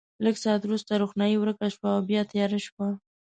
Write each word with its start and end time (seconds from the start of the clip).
لږ 0.25 0.35
ساعت 0.43 0.61
وروسته 0.65 0.91
روښنايي 1.01 1.37
ورکه 1.39 1.67
شوه 1.75 1.89
او 1.95 2.01
بیا 2.09 2.21
تیاره 2.31 2.59
شوه. 2.67 2.87